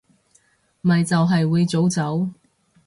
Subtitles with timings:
[0.81, 2.31] 咪就係會早走